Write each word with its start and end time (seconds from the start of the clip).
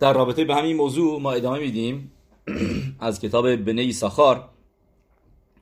در 0.00 0.12
رابطه 0.12 0.44
به 0.44 0.54
همین 0.54 0.76
موضوع 0.76 1.20
ما 1.20 1.32
ادامه 1.32 1.58
میدیم 1.58 2.12
از 3.00 3.20
کتاب 3.20 3.56
بنی 3.56 3.92
ساخار 3.92 4.48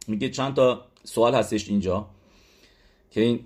میگه 0.09 0.29
چند 0.29 0.55
تا 0.55 0.85
سوال 1.05 1.35
هستش 1.35 1.69
اینجا 1.69 2.06
که 3.11 3.21
این 3.21 3.41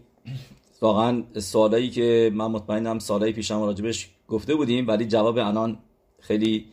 واقعا 0.80 1.22
سوالایی 1.38 1.90
که 1.90 2.30
من 2.34 2.46
مطمئنم 2.46 2.98
سالهای 2.98 3.32
پیشم 3.32 3.62
راجبش 3.62 4.10
گفته 4.28 4.54
بودیم 4.54 4.88
ولی 4.88 5.06
جواب 5.06 5.38
انان 5.38 5.78
خیلی 6.20 6.66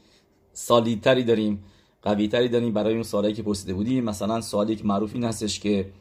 سالیدتری 0.53 1.23
داریم 1.23 1.63
قویتری 2.01 2.49
داریم 2.49 2.73
برای 2.73 2.93
اون 2.93 3.03
سوالایی 3.03 3.33
که 3.33 3.43
پرسیده 3.43 3.73
بودیم. 3.73 4.03
مثلا 4.03 4.41
سوالی 4.41 4.75
که 4.75 4.83
معروف 4.83 5.11
این 5.13 5.23
هستش 5.23 5.59
که 5.59 5.91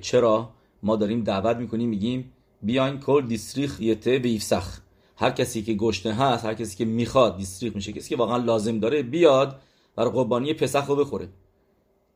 چرا 0.00 0.50
ما 0.82 0.96
داریم 0.96 1.22
دعوت 1.24 1.56
می‌کنیم؟ 1.56 1.88
میگیم 1.88 2.32
بیاین 2.62 3.00
کل 3.00 3.26
دیستریخ 3.26 3.80
یته 3.80 4.18
به 4.18 4.28
ایفسخ 4.28 4.80
هر 5.20 5.30
کسی 5.30 5.62
که 5.62 5.74
گشنه 5.74 6.12
هست 6.14 6.44
هر 6.44 6.54
کسی 6.54 6.76
که 6.76 6.84
می‌خواد 6.84 7.36
دیستریخ 7.36 7.76
میشه 7.76 7.92
کسی 7.92 8.08
که 8.08 8.16
واقعا 8.16 8.36
لازم 8.36 8.78
داره 8.78 9.02
بیاد 9.02 9.60
برای 9.96 10.10
قربانی 10.10 10.54
پسخ 10.54 10.86
رو 10.86 10.96
بخوره. 10.96 11.28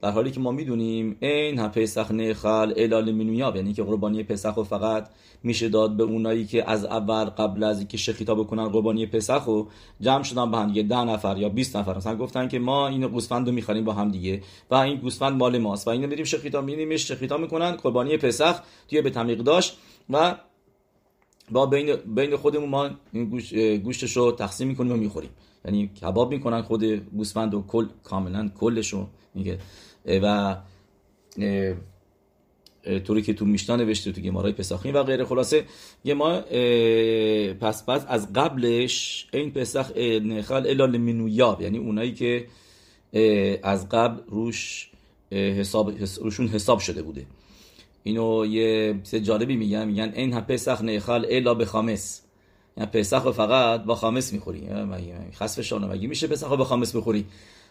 در 0.02 0.10
حالی 0.10 0.30
که 0.30 0.40
ما 0.40 0.50
می‌دونیم 0.50 1.16
این 1.20 1.58
هم 1.58 1.70
پسخ 1.70 2.10
نخل 2.10 2.72
الال 2.76 3.12
منویاب 3.12 3.56
یعنی 3.56 3.72
که 3.72 3.82
قربانی 3.82 4.22
پسخ 4.22 4.54
رو 4.54 4.64
فقط 4.64 5.08
میشه 5.42 5.68
داد 5.68 5.96
به 5.96 6.02
اونایی 6.02 6.46
که 6.46 6.70
از 6.70 6.84
اول 6.84 7.24
قبل 7.24 7.64
از 7.64 7.78
اینکه 7.78 7.96
شخیتا 7.96 8.34
بکنن 8.34 8.68
قربانی 8.68 9.06
پسخ 9.06 9.44
رو 9.44 9.68
جمع 10.00 10.22
شدن 10.22 10.50
با 10.50 10.58
هم 10.58 10.68
دیگه 10.68 10.82
ده 10.82 11.04
نفر 11.04 11.38
یا 11.38 11.48
20 11.48 11.76
نفر. 11.76 11.96
مثلا 11.96 12.16
گفتن 12.16 12.48
که 12.48 12.58
ما 12.58 12.88
این 12.88 13.06
گوسفند 13.06 13.48
رو 13.48 13.54
می‌خریم 13.54 13.84
با 13.84 13.92
هم 13.92 14.10
دیگه 14.10 14.42
و 14.70 14.74
این 14.74 14.96
گوسفند 14.96 15.38
مال 15.38 15.58
ماست 15.58 15.86
و 15.86 15.90
اینو 15.90 16.06
میریم 16.06 16.24
شخیتا 16.24 16.60
میریم 16.60 16.96
شخیتا 16.96 17.36
می‌کنن 17.36 17.70
قربانی 17.70 18.16
پسخ 18.16 18.60
توی 18.88 19.02
به 19.02 19.10
تمیق 19.10 19.38
داشت 19.38 19.78
و 20.10 20.34
با 21.50 21.66
بین 21.66 21.96
بین 21.96 22.36
خودمون 22.36 22.68
ما 22.68 22.90
این 23.12 23.24
گوش 23.24 23.54
گوشتش 23.54 24.14
تقسیم 24.14 24.68
می‌کنیم 24.68 24.92
و 24.92 24.96
می‌خوریم. 24.96 25.30
یعنی 25.64 25.88
کباب 25.88 26.30
می‌کنن 26.30 26.62
خود 26.62 26.84
گوسفند 26.84 27.54
و 27.54 27.62
کل 27.68 27.86
کاملا 28.04 28.50
کلش 28.60 28.92
رو 28.92 29.06
میگه 29.34 29.58
و 30.06 30.56
طوری 33.04 33.22
که 33.22 33.34
تو 33.34 33.44
میشنا 33.44 33.76
نوشته 33.76 34.12
تو 34.12 34.20
گمارای 34.20 34.52
پساخی 34.52 34.92
و 34.92 35.02
غیره. 35.02 35.24
خلاصه 35.24 35.64
یه 36.04 36.14
ما 36.14 36.40
پس 37.60 37.86
پس 37.86 38.04
از 38.08 38.32
قبلش 38.32 39.26
این 39.32 39.50
پسخ 39.50 39.96
نخل 39.96 40.66
الال 40.66 40.98
منویاب 40.98 41.62
یعنی 41.62 41.78
اونایی 41.78 42.12
که 42.12 42.46
از 43.62 43.88
قبل 43.88 44.20
روش 44.26 44.90
حساب 45.32 45.92
روشون 46.20 46.48
حساب 46.48 46.78
شده 46.78 47.02
بوده. 47.02 47.26
اینو 48.06 48.46
یه 48.46 49.00
چیز 49.04 49.22
جالبی 49.22 49.56
میگن 49.56 49.84
میگن 49.84 50.12
این 50.16 50.32
ها 50.32 50.40
پسخ 50.40 50.82
نخل 50.82 51.26
الا 51.30 51.54
به 51.54 51.64
خامس. 51.64 52.22
یعنی 52.76 52.90
پسخ 52.90 53.30
فقط 53.30 53.84
با 53.84 53.94
خامس 53.94 54.32
می‌خوری. 54.32 54.68
خصف 55.32 55.60
شانه 55.60 55.86
مگه 55.86 56.08
میشه 56.08 56.26
پسخ 56.26 56.48
با 56.48 56.64
خامس 56.64 56.96
بخوری؟ 56.96 57.26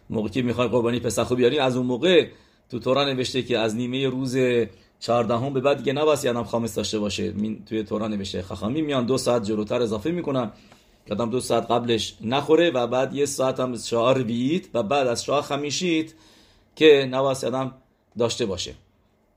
موقعی 0.09 0.29
که 0.29 0.41
می‌خوای 0.41 0.67
قربانی 0.67 0.99
پسخ 0.99 1.27
رو 1.27 1.35
بیاری 1.35 1.59
از 1.59 1.77
اون 1.77 1.85
موقع 1.85 2.27
تو 2.69 2.79
تورا 2.79 3.05
نوشته 3.05 3.41
که 3.41 3.59
از 3.59 3.75
نیمه 3.75 4.07
روز 4.07 4.37
چهاردهم 4.99 5.53
به 5.53 5.59
بعد 5.59 5.77
دیگه 5.77 5.93
نباید 5.93 6.25
یعنی 6.25 6.43
خامس 6.43 6.75
داشته 6.75 6.99
باشه. 6.99 7.33
توی 7.65 7.83
تورا 7.83 8.07
نوشته 8.07 8.41
خخامی 8.41 8.81
میان 8.81 9.05
دو 9.05 9.17
ساعت 9.17 9.43
جلوتر 9.43 9.81
اضافه 9.81 10.11
می‌کنن. 10.11 10.51
که 11.05 11.15
دو 11.15 11.39
ساعت 11.39 11.71
قبلش 11.71 12.15
نخوره 12.21 12.71
و 12.71 12.87
بعد 12.87 13.13
یه 13.13 13.25
ساعت 13.25 13.59
هم 13.59 13.77
شعار 13.77 14.23
بیید 14.23 14.69
و 14.73 14.83
بعد 14.83 15.07
از 15.07 15.25
شعار 15.25 15.41
خمیشید 15.41 16.15
که 16.75 17.07
نباید 17.11 17.45
آدم 17.45 17.73
داشته 18.17 18.45
باشه. 18.45 18.73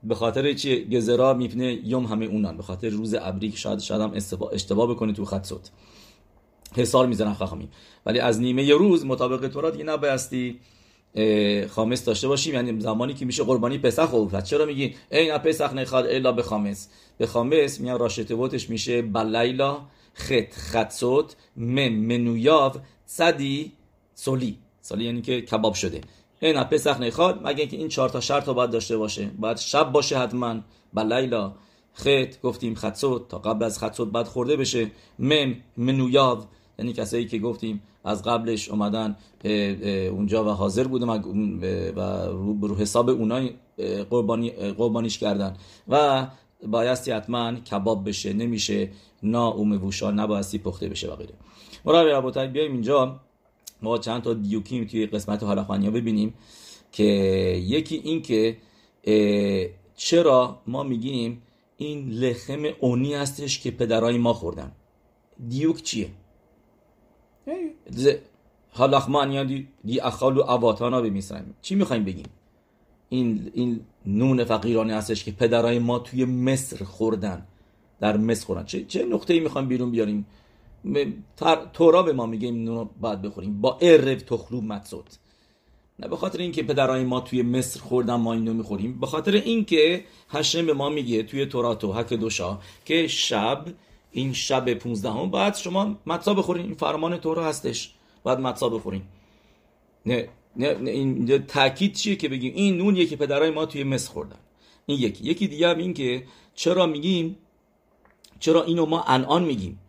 به 0.03 0.15
خاطر 0.15 0.53
چی؟ 0.53 0.85
گزرا 0.85 1.33
میپنه 1.33 1.79
یوم 1.83 2.05
همه 2.05 2.25
اونان 2.25 2.57
به 2.57 2.63
خاطر 2.63 2.89
روز 2.89 3.13
ابری 3.13 3.51
که 3.51 3.57
شاید 3.57 3.79
شاید 3.79 4.01
هم 4.01 4.13
اشتباه 4.51 4.89
بکنه 4.89 5.13
تو 5.13 5.25
خط 5.25 5.45
صوت. 5.45 5.71
حسار 6.75 7.07
می‌زنن 7.07 7.33
خخامی 7.33 7.69
ولی 8.05 8.19
از 8.19 8.39
نیمه 8.39 8.63
یه 8.63 8.75
روز 8.75 9.05
مطابق 9.05 9.47
تورات 9.47 9.71
دیگه 9.71 9.83
نبایستی 9.83 10.59
خامس 11.69 12.05
داشته 12.05 12.27
باشیم. 12.27 12.53
یعنی 12.53 12.79
زمانی 12.79 13.13
که 13.13 13.25
میشه 13.25 13.43
قربانی 13.43 13.77
پسخ 13.77 14.13
و 14.13 14.41
چرا 14.41 14.65
میگی؟ 14.65 14.95
این 15.11 15.37
پسخ 15.37 15.73
نخواد 15.73 16.05
الا 16.05 16.31
به 16.31 16.43
خامس. 16.43 16.89
به 17.17 17.27
خامس 17.27 17.79
میان 17.79 18.09
بوتش 18.29 18.69
میشه 18.69 19.01
بلیلا 19.01 19.81
خط 20.13 20.53
خطسوت 20.53 21.35
من 21.55 21.89
منویاو 21.89 22.71
صدی 23.05 23.71
سولی. 24.13 24.57
سولی 24.81 25.05
یعنی 25.05 25.21
که 25.21 25.41
کباب 25.41 25.73
شده. 25.73 26.01
این 26.39 26.63
پسخ 26.63 26.99
نخواد 26.99 27.39
مگه 27.43 27.59
اینکه 27.59 27.77
این 27.77 27.87
چهار 27.87 28.09
تا 28.09 28.19
شرط 28.19 28.47
رو 28.47 28.53
باید 28.53 28.69
داشته 28.69 28.97
باشه. 28.97 29.31
باید 29.39 29.57
شب 29.57 29.91
باشه 29.91 30.17
حتما. 30.17 30.55
بلیلا 30.93 31.53
خط 31.93 32.41
گفتیم 32.43 32.75
خطسوت 32.75 33.27
تا 33.27 33.39
قبل 33.39 33.65
از 33.65 33.79
خطسوت 33.79 34.11
بعد 34.11 34.27
خورده 34.27 34.57
بشه. 34.57 34.91
مم 35.19 35.55
منویاو 35.77 36.39
یعنی 36.79 36.93
کسایی 36.93 37.25
که 37.25 37.39
گفتیم 37.39 37.81
از 38.03 38.23
قبلش 38.23 38.69
اومدن 38.69 39.15
اونجا 40.11 40.45
و 40.45 40.47
حاضر 40.49 40.83
بودم 40.83 41.09
و 41.09 42.67
رو 42.67 42.75
حساب 42.75 43.09
اونای 43.09 43.51
قربانی 44.09 44.49
قربانیش 44.49 45.17
کردن. 45.17 45.55
و 45.87 46.27
بایستی 46.67 47.11
حتما 47.11 47.53
کباب 47.53 48.09
بشه. 48.09 48.33
نمیشه 48.33 48.89
نا 49.23 49.47
اوم 49.47 49.71
ووشا 49.71 50.11
نبایستی 50.11 50.57
پخته 50.57 50.89
بشه 50.89 51.11
و 51.11 51.15
غیره. 51.15 51.33
مرا 51.85 52.01
ربوتای 52.01 52.47
بیایم 52.47 52.71
اینجا. 52.71 53.19
ما 53.81 53.97
چند 53.97 54.21
تا 54.21 54.33
دیوکیم 54.33 54.85
توی 54.85 55.05
قسمت 55.05 55.43
حالا 55.43 55.63
ها 55.63 55.77
ببینیم 55.77 56.33
که 56.91 57.03
یکی 57.63 57.95
این 57.95 58.21
که 58.21 58.57
چرا 59.95 60.61
ما 60.67 60.83
میگیم 60.83 61.41
این 61.77 62.09
لخم 62.09 62.63
اونی 62.79 63.13
هستش 63.13 63.59
که 63.59 63.71
پدرای 63.71 64.17
ما 64.17 64.33
خوردن؟ 64.33 64.71
دیوک 65.49 65.83
چیه؟ 65.83 66.09
هلاخمان 68.73 69.31
یا 69.31 69.43
دی, 69.43 69.67
دی 69.85 69.99
اخال 69.99 70.37
و 70.37 70.41
اواتانا 70.41 71.01
بمیسرم 71.01 71.53
چی 71.61 71.75
می‌خوایم 71.75 72.03
بگیم؟ 72.03 72.25
این, 73.09 73.51
این 73.53 73.79
نون 74.05 74.43
فقیرانه 74.43 74.95
هستش 74.95 75.23
که 75.23 75.31
پدرای 75.31 75.79
ما 75.79 75.99
توی 75.99 76.25
مصر 76.25 76.83
خوردن 76.83 77.45
در 77.99 78.17
مصر 78.17 78.45
خوردن. 78.45 78.63
چه, 78.65 78.85
چه 78.85 79.05
نقطه 79.05 79.33
ای 79.33 79.39
می‌خوایم 79.39 79.67
بیرون 79.67 79.91
بیاریم؟ 79.91 80.25
تورا 81.73 82.03
به 82.03 82.13
ما 82.13 82.25
میگه 82.25 82.47
این 82.47 82.65
نون 82.65 82.89
باید 83.01 83.21
بخوریم. 83.21 83.61
با 83.61 83.77
ارف 83.81 84.21
تخلوب 84.21 84.63
متسوت 84.63 85.19
نه 85.99 86.07
به 86.07 86.15
خاطر 86.17 86.39
اینکه 86.39 86.63
پدرای 86.63 87.03
ما 87.03 87.19
توی 87.19 87.41
مصر 87.41 87.79
خوردن 87.79 88.15
ما 88.15 88.33
اینو 88.33 88.53
می‌خوریم. 88.53 88.99
به 88.99 89.07
خاطر 89.07 89.31
اینکه 89.31 90.03
هشم 90.29 90.65
به 90.65 90.73
ما 90.73 90.89
میگه 90.89 91.23
توی 91.23 91.45
توراتو 91.45 91.93
حک 91.93 92.13
دوشا 92.13 92.59
که 92.85 93.07
شب 93.07 93.65
این 94.11 94.33
شب 94.33 94.73
15 94.73 95.11
هم 95.11 95.29
باید 95.29 95.55
شما 95.55 95.97
مطا 96.05 96.33
بخورین. 96.33 96.65
این 96.65 96.75
فرمان 96.75 97.17
تو 97.17 97.33
رو 97.33 97.41
هستش. 97.41 97.93
باید 98.23 98.39
مطا 98.39 98.69
بخورین. 98.69 99.01
نه 100.05 100.29
نه, 100.55 100.73
نه 100.73 100.91
این 100.91 101.37
تاکید 101.37 101.93
چیه 101.93 102.15
که 102.15 102.29
بگیم؟ 102.29 102.53
این 102.55 102.77
نونیه 102.77 103.05
که 103.05 103.15
پدرای 103.15 103.49
ما 103.49 103.65
توی 103.65 103.83
مصر 103.83 104.11
خوردن. 104.11 104.39
این 104.85 104.99
یکی. 104.99 105.23
یکی 105.23 105.47
دیگه 105.47 105.67
هم 105.67 105.77
این 105.77 105.93
که 105.93 106.23
چرا 106.55 106.85
میگیم؟ 106.85 107.37
چرا 108.39 108.63
اینو 108.63 108.85
ما 108.85 109.03
الان 109.07 109.43
میگیم؟ 109.43 109.79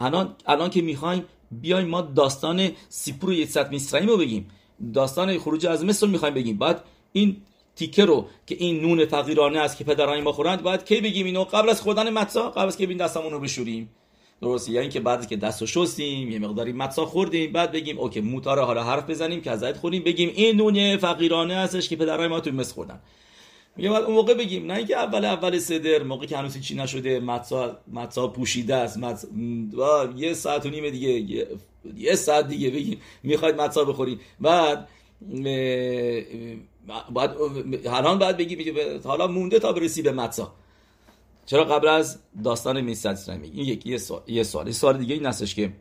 الان 0.00 0.36
الان 0.46 0.70
که 0.70 0.82
می‌خوایم 0.82 1.24
بیایم 1.50 1.88
ما 1.88 2.00
داستان 2.00 2.70
سیپور 2.88 3.32
یکصد 3.32 3.70
میسرائیم 3.70 4.08
رو 4.08 4.16
بگیم. 4.16 4.48
داستان 4.94 5.38
خروج 5.38 5.66
از 5.66 5.84
مصر 5.84 6.06
رو 6.06 6.12
می‌خوایم 6.12 6.34
بگیم. 6.34 6.58
بعد 6.58 6.84
این 7.12 7.36
تیکه 7.76 8.04
رو 8.04 8.26
که 8.46 8.56
این 8.58 8.80
نون 8.80 9.06
فقیرانه 9.06 9.58
است 9.58 9.76
که 9.76 9.84
پدران 9.84 10.20
ما 10.20 10.32
خورند 10.32 10.62
باید 10.62 10.84
کی 10.84 11.00
بگیم 11.00 11.26
اینو؟ 11.26 11.44
قبل 11.44 11.68
از 11.68 11.80
خوردن 11.80 12.10
متسا 12.10 12.50
قبل 12.50 12.66
از 12.66 12.76
که 12.76 12.86
بین 12.86 12.96
دستمون 12.96 13.32
رو 13.32 13.40
بشوریم. 13.40 13.90
درسته 14.42 14.72
یعنی 14.72 14.88
که 14.88 15.00
بعد 15.00 15.28
که 15.28 15.36
دستو 15.36 15.66
شستیم 15.66 16.30
یه 16.30 16.38
مقداری 16.38 16.72
متسا 16.72 17.06
خوردیم 17.06 17.52
بعد 17.52 17.72
بگیم 17.72 17.98
اوکی 17.98 18.20
موتار 18.20 18.60
حالا 18.60 18.84
حرف 18.84 19.10
بزنیم 19.10 19.40
که 19.40 19.50
ازت 19.50 19.76
خوریم 19.76 20.02
بگیم 20.02 20.32
این 20.34 20.56
نون 20.56 20.96
فقیرانه 20.96 21.56
هستش 21.56 21.88
که 21.88 21.96
پدران 21.96 22.26
ما 22.26 22.40
تو 22.40 22.52
مصر 22.52 22.74
خوردن. 22.74 23.00
میگه 23.76 23.90
بعد 23.90 24.02
اون 24.02 24.14
موقع 24.14 24.34
بگیم 24.34 24.66
نه 24.66 24.74
اینکه 24.74 24.96
اول 24.96 25.24
اول 25.24 25.58
صدر 25.58 26.02
موقع 26.02 26.26
که 26.26 26.36
هنوز 26.36 26.60
چی 26.60 26.74
نشده 26.74 27.20
متسا 27.20 27.78
متسا 27.92 28.28
پوشیده 28.28 28.74
است 28.74 28.98
متسا... 28.98 29.28
یه 30.16 30.34
ساعت 30.34 30.66
و 30.66 30.70
نیم 30.70 30.90
دیگه 30.90 31.08
یه, 31.08 31.46
یه 31.96 32.14
ساعت 32.14 32.48
دیگه 32.48 32.70
بگیم 32.70 33.00
می‌خواید 33.22 33.60
متسا 33.60 33.84
بخوریم. 33.84 34.20
بعد 34.40 34.88
باید 37.10 37.30
الان 37.86 38.18
باید 38.18 38.36
بگی 38.36 38.72
حالا 39.04 39.26
مونده 39.26 39.58
تا 39.58 39.72
برسی 39.72 40.02
به 40.02 40.12
متسا 40.12 40.52
چرا 41.46 41.64
قبل 41.64 41.88
از 41.88 42.18
داستان 42.44 42.88
اسلامی 42.88 43.48
این 43.48 43.64
یکی 43.64 43.90
یه 43.90 43.98
سوال 43.98 44.22
یه 44.26 44.42
سوال. 44.42 44.70
سوال 44.70 44.98
دیگه 44.98 45.14
این 45.14 45.26
هستش 45.26 45.54
که 45.54 45.72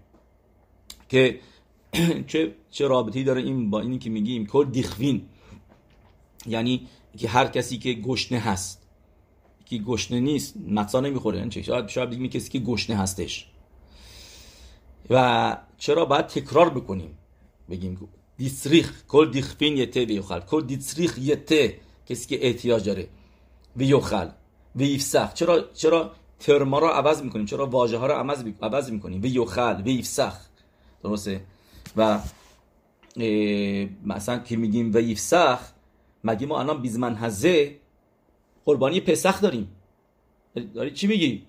که 1.10 1.40
چه 2.28 2.56
چه 2.72 2.88
رابطه‌ای 2.88 3.26
داره 3.26 3.42
این 3.42 3.70
با 3.70 3.82
اینی 3.82 4.00
که 4.00 4.10
میگیم 4.10 4.46
کل 4.46 4.66
دیخوین. 4.66 5.22
یعنی 6.46 6.88
که 7.18 7.28
هر 7.28 7.48
کسی 7.48 7.78
که 7.78 7.94
گشنه 7.94 8.40
هست. 8.40 8.88
که 9.66 9.78
گشنه 9.78 10.20
نیست 10.20 10.58
متسا 10.58 11.00
نمی‌خوره. 11.00 11.38
یعنی 11.38 11.64
شاید 11.64 11.88
شاید 11.88 12.10
بگیم 12.10 12.28
کسی 12.28 12.50
که 12.50 12.60
گشنه 12.60 12.96
هستش. 12.96 13.46
و 15.10 15.58
چرا 15.78 16.06
باید 16.06 16.28
تکرار 16.28 16.70
بکنیم؟ 16.70 17.18
بگیم 17.70 18.10
دیسریخ 18.38 19.04
کل 19.08 19.32
دیخفین 19.32 19.78
یته 19.78 20.06
ویوخل 20.06 20.40
کل 20.40 20.66
دیسریخ 20.66 21.18
یته 21.18 21.80
کسی 22.06 22.28
که 22.28 22.48
احتیاج 22.48 22.86
داره. 22.86 23.08
ویوخل 23.76 24.30
ویفسخ 24.76 25.34
چرا 25.34 25.70
چرا 25.74 26.12
ترما 26.40 26.80
رو 26.80 26.88
عوض 26.88 27.22
می‌کنیم؟ 27.22 27.46
چرا 27.46 27.66
واژه 27.66 27.98
ها 27.98 28.08
رو 28.08 28.14
عوض 28.14 28.44
عوض 28.62 28.92
می‌کنیم؟ 28.92 29.22
ویوخل 29.22 29.82
ویفسخ 29.82 30.38
درسته؟ 31.04 31.42
و 31.98 32.20
مثلا 34.06 34.38
که 34.38 34.58
میگیم 34.58 34.92
و 34.94 34.98
یفسخ 34.98 35.60
مگه 36.24 36.48
ما 36.48 36.60
الان 36.60 36.82
بیزمن 36.82 37.16
هزه 37.16 37.76
قربانی 38.66 39.00
پسخ 39.02 39.42
داریم. 39.42 39.68
داری 40.76 40.92
چی 40.92 41.08
میگی؟ 41.08 41.44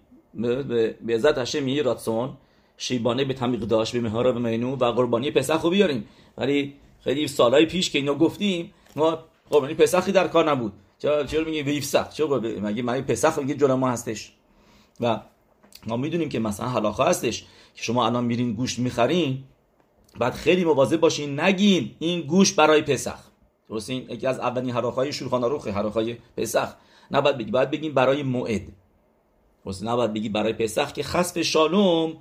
به 1.04 1.14
عزت 1.14 1.38
هشه 1.38 1.60
میگی 1.60 1.82
راتسون 1.82 2.36
شیبانه 2.76 3.24
به 3.24 3.34
تمیق 3.34 3.60
داشت 3.60 3.92
به 3.92 4.00
مهارا 4.00 4.32
به 4.32 4.40
مینو 4.40 4.76
و 4.76 4.92
قربانی 4.92 5.30
پسخ 5.30 5.60
رو 5.60 5.70
بیاریم. 5.70 6.04
ولی 6.38 6.74
خیلی 7.00 7.28
سالهای 7.28 7.66
پیش 7.66 7.90
که 7.90 7.98
اینو 7.98 8.14
گفتیم 8.14 8.72
ما 8.96 9.18
قربانی 9.50 9.74
پسخی 9.74 10.12
در 10.12 10.28
کار 10.28 10.50
نبود. 10.50 10.72
چرا 10.98 11.24
چرا 11.24 11.44
میگی 11.44 11.62
ویفسخ 11.62 12.08
چرا 12.08 12.40
مگه 12.40 12.82
مگه 12.82 13.02
پسخ 13.02 13.38
میگه 13.38 13.54
جلو 13.54 13.76
ما 13.76 13.90
هستش؟ 13.90 14.32
و 15.00 15.20
ما 15.86 15.96
می‌دونیم 15.96 16.28
که 16.28 16.38
مثلا 16.38 16.68
حلاخه 16.68 17.04
هستش 17.04 17.42
که 17.74 17.82
شما 17.82 18.06
الان 18.06 18.24
میرین 18.24 18.52
گوشت 18.52 18.78
می‌خرین 18.78 19.44
بعد 20.18 20.32
خیلی 20.32 20.64
مواظب 20.64 21.00
باشین 21.00 21.40
نگین 21.40 21.90
این 21.98 22.20
گوشت 22.20 22.56
برای 22.56 22.82
پسخ. 22.82 23.29
درست 23.70 23.90
این 23.90 24.10
یکی 24.10 24.26
از 24.26 24.38
اولین 24.38 24.70
حراخای 24.70 25.12
شولخان 25.12 25.42
روخ 25.42 25.68
حراخای 25.68 26.16
پسخ. 26.36 26.74
نباید 27.10 27.38
بگی 27.38 27.50
باید 27.50 27.70
بگیم 27.70 27.94
برای 27.94 28.22
موعد. 28.22 28.62
درست 29.64 29.84
نباید 29.84 30.12
بگی 30.12 30.28
برای 30.28 30.52
پسخ 30.52 30.92
که 30.92 31.02
خسف 31.02 31.42
شالوم 31.42 32.16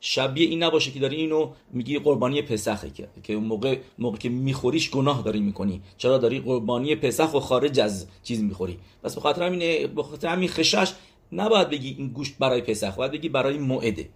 شبیه 0.00 0.48
این 0.48 0.62
نباشه 0.62 0.90
که 0.90 1.00
داری 1.00 1.16
اینو 1.16 1.50
میگی 1.72 1.98
قربانی 1.98 2.42
پسخه 2.42 2.90
که 2.90 3.08
که 3.22 3.32
اون 3.32 3.44
موقع 3.44 3.78
موقع 3.98 4.18
که 4.18 4.28
میخوریش 4.28 4.90
گناه 4.90 5.22
داری 5.22 5.40
می‌کنی. 5.40 5.82
چرا 5.96 6.18
داری 6.18 6.40
قربانی 6.40 6.96
پسخ 6.96 7.34
و 7.34 7.40
خارج 7.40 7.80
از 7.80 8.06
چیز 8.22 8.42
می‌خوری؟ 8.42 8.78
پس 9.02 9.14
به 9.14 9.20
خاطر 9.20 9.42
همین 9.42 9.86
به 9.86 10.02
خاطر 10.02 10.28
همین 10.28 10.48
خشش 10.48 10.92
نباید 11.32 11.70
بگی 11.70 11.94
این 11.98 12.08
گوشت 12.08 12.34
برای 12.38 12.60
پسخ 12.60 12.94
باید 12.94 13.12
بگی 13.12 13.28
برای 13.28 13.58
موعده 13.58 14.08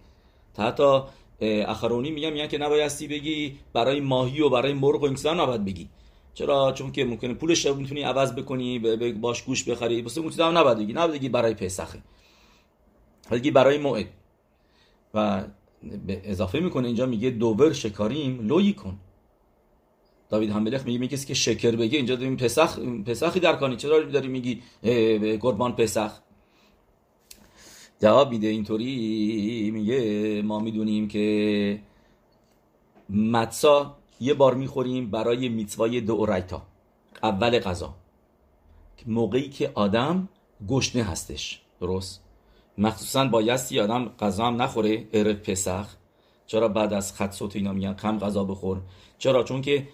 تا 0.53 0.63
حتی 0.63 1.01
اخرونی 1.41 2.11
میگم 2.11 2.33
میگن 2.33 2.47
که 2.47 2.57
نبایستی 2.57 3.07
بگی 3.07 3.57
برای 3.73 3.99
ماهی 3.99 4.41
و 4.41 4.49
برای 4.49 4.73
مرغ 4.73 5.03
و 5.03 5.05
این 5.05 5.39
نباید 5.39 5.65
بگی. 5.65 5.89
چرا؟ 6.39 6.71
چون 6.71 6.91
که 6.91 7.05
ممکنه 7.05 7.33
پولش 7.33 7.65
رو 7.65 7.75
می‌تونی 7.75 8.01
عوض 8.01 8.33
بکنی 8.33 8.79
باش 9.11 9.43
گوش 9.43 9.63
بخری. 9.63 10.01
واسه 10.01 10.21
اون 10.21 10.29
چیزا 10.29 10.51
نباید 10.51 10.77
بگی. 10.77 10.93
نباید 10.93 11.11
بگی 11.11 11.29
برای 11.29 11.53
پسخه. 11.53 11.99
بگی 13.31 13.51
برای 13.51 13.77
موعد. 13.77 14.07
و 15.13 15.43
به 16.07 16.21
اضافه 16.23 16.59
می‌کنه 16.59 16.87
اینجا 16.87 17.05
میگه 17.05 17.29
دوبر 17.29 17.73
شکاریم 17.73 18.47
لوی 18.47 18.73
کن. 18.73 18.99
داوید 20.29 20.49
همبلخ 20.49 20.85
میگه 20.85 21.07
کسی 21.07 21.27
که 21.27 21.33
شکر 21.33 21.71
بگه 21.75 21.97
اینجا 21.97 22.15
داریم 22.15 22.35
پسخ 22.37 22.79
پسخی 22.79 23.39
در 23.39 23.55
کنی 23.55 23.75
چرا 23.75 24.01
داری 24.01 24.27
میگی 24.27 24.61
قربان 25.39 25.75
پسخ؟ 25.75 26.11
جواب 28.01 28.31
میده 28.31 28.47
اینطوری 28.47 29.71
میگه 29.73 30.41
ما 30.41 30.59
می‌دونیم 30.59 31.07
که 31.07 31.81
متسا 33.09 33.98
یه 34.19 34.33
بار 34.33 34.53
می‌خوریم 34.53 35.11
برای 35.11 35.49
میتوای 35.49 36.01
دو 36.01 36.25
رایتا 36.25 36.61
اول 37.23 37.59
غذا. 37.59 37.93
موقعی 39.07 39.49
که 39.49 39.71
آدم 39.75 40.29
گشنه 40.67 41.03
هستش. 41.03 41.61
درست؟ 41.81 42.23
مخصوصا 42.77 43.25
بایستی 43.25 43.79
آدم 43.79 44.05
غذا 44.19 44.47
هم 44.47 44.61
نخوره. 44.61 45.07
اره 45.13 45.33
پسخ. 45.33 45.95
چرا 46.47 46.67
بعد 46.67 46.93
از 46.93 47.13
خدسوت 47.13 47.55
اینا 47.55 47.73
میگن 47.73 47.93
کم 47.93 48.19
غذا 48.19 48.43
بخور؟ 48.43 48.81
چرا؟ 49.17 49.43
چون 49.43 49.61
که 49.61 49.87